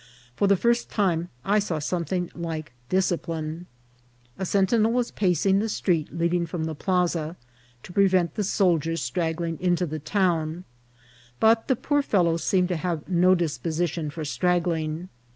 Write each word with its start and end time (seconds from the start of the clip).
For 0.35 0.47
the 0.47 0.57
first 0.57 0.89
time 0.89 1.29
I 1.45 1.59
saw 1.59 1.77
something 1.77 2.31
like 2.33 2.73
discipline. 2.89 3.67
A 4.39 4.47
sen 4.47 4.65
tinel 4.65 4.91
was 4.93 5.11
pacing 5.11 5.59
the 5.59 5.69
street 5.69 6.11
leading 6.11 6.47
from 6.47 6.63
the 6.63 6.73
plaza, 6.73 7.37
to 7.83 7.93
prevent 7.93 8.33
the 8.33 8.43
soldiers 8.43 8.99
straggling 8.99 9.59
into 9.59 9.85
the 9.85 9.99
town; 9.99 10.63
but 11.39 11.67
the 11.67 11.75
poor 11.75 12.01
fellows 12.01 12.43
seemed 12.43 12.69
to 12.69 12.77
have 12.77 13.07
no 13.07 13.35
disposition 13.35 14.09
for 14.09 14.23
strag 14.23 14.63
gling. 14.63 15.07